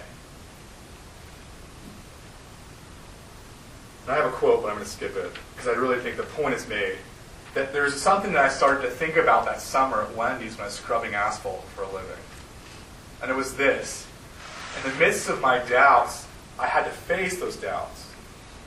[4.03, 6.17] And I have a quote, but I'm going to skip it because I really think
[6.17, 6.97] the point is made.
[7.55, 10.65] That there's something that I started to think about that summer at Wendy's when I
[10.65, 12.17] was scrubbing asphalt for a living.
[13.21, 14.05] And it was this.
[14.77, 16.27] In the midst of my doubts,
[16.59, 18.04] I had to face those doubts.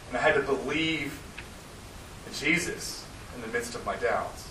[0.08, 1.20] And I had to believe
[2.26, 3.04] in Jesus
[3.34, 4.48] in the midst of my doubts.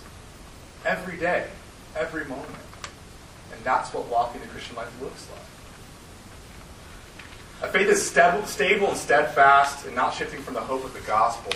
[0.85, 1.47] Every day,
[1.95, 2.47] every moment.
[3.51, 5.41] And that's what walking the Christian life looks like.
[7.69, 11.51] A faith that's stable and steadfast and not shifting from the hope of the gospel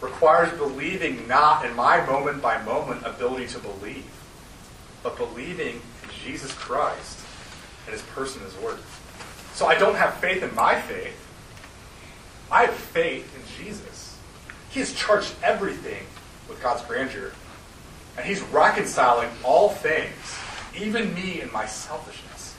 [0.00, 4.10] requires believing not in my moment by moment ability to believe,
[5.02, 7.20] but believing in Jesus Christ
[7.86, 8.80] and his person and his work.
[9.54, 11.16] So I don't have faith in my faith.
[12.50, 14.18] I have faith Jesus.
[14.70, 16.06] He has charged everything
[16.48, 17.32] with God's grandeur.
[18.16, 20.12] And he's reconciling all things,
[20.78, 22.54] even me and my selfishness.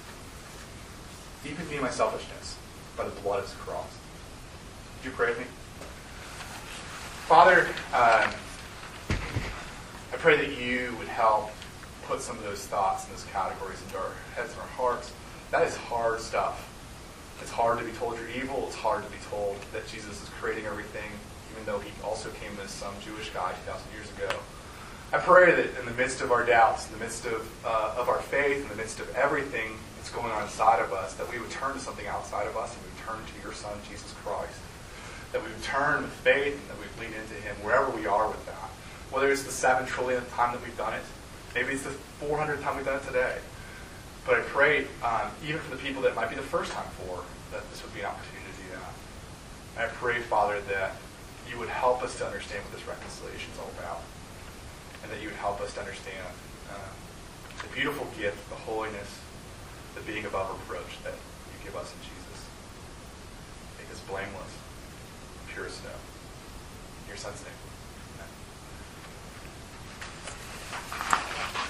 [1.45, 2.57] Even me and my selfishness
[2.95, 3.87] by the blood of his cross.
[4.97, 5.45] Would you pray with me?
[7.27, 8.31] Father, uh,
[9.09, 11.51] I pray that you would help
[12.03, 15.11] put some of those thoughts and those categories into our heads and our hearts.
[15.51, 16.67] That is hard stuff.
[17.41, 18.65] It's hard to be told you're evil.
[18.67, 21.11] It's hard to be told that Jesus is creating everything,
[21.51, 24.39] even though he also came as some Jewish guy 2,000 years ago.
[25.13, 28.09] I pray that in the midst of our doubts, in the midst of, uh, of
[28.09, 31.39] our faith, in the midst of everything that's going on inside of us, that we
[31.39, 34.13] would turn to something outside of us and we would turn to your Son, Jesus
[34.23, 34.59] Christ.
[35.31, 38.05] That we would turn with faith and that we would lean into him wherever we
[38.05, 38.69] are with that.
[39.11, 41.03] Whether it's the seven trillionth time that we've done it,
[41.55, 43.37] maybe it's the 400th time we've done it today.
[44.27, 47.23] But I pray, um, even for the people that might be the first time for,
[47.53, 49.87] that this would be an opportunity to do that.
[49.87, 50.97] I pray, Father, that
[51.49, 54.03] you would help us to understand what this reconciliation is all about,
[55.01, 56.27] and that you would help us to understand
[56.69, 56.91] uh,
[57.63, 59.07] the beautiful gift, the holiness,
[59.95, 62.43] the being above reproach that you give us in Jesus.
[63.79, 64.51] Make us blameless,
[65.53, 65.95] pure as snow.
[65.95, 67.55] In your Son's name.
[70.99, 71.67] Amen.